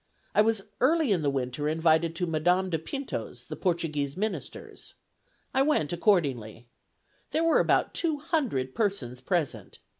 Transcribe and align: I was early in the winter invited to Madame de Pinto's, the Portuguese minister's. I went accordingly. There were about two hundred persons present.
I 0.33 0.41
was 0.41 0.63
early 0.79 1.11
in 1.11 1.21
the 1.21 1.29
winter 1.29 1.69
invited 1.69 2.15
to 2.15 2.25
Madame 2.25 2.71
de 2.71 2.79
Pinto's, 2.79 3.43
the 3.45 3.55
Portuguese 3.55 4.17
minister's. 4.17 4.95
I 5.53 5.61
went 5.61 5.93
accordingly. 5.93 6.65
There 7.29 7.43
were 7.43 7.59
about 7.59 7.93
two 7.93 8.17
hundred 8.17 8.73
persons 8.73 9.21
present. 9.21 9.77